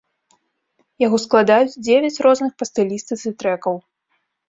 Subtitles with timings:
[1.03, 3.83] Яго складаюць дзевяць розных па стылістыцы трэкаў.